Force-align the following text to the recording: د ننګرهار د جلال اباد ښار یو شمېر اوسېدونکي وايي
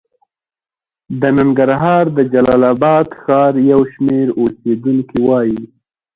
د 1.21 1.23
ننګرهار 1.37 2.05
د 2.17 2.19
جلال 2.33 2.61
اباد 2.73 3.07
ښار 3.21 3.53
یو 3.71 3.81
شمېر 3.93 4.27
اوسېدونکي 4.41 5.17
وايي 5.27 5.61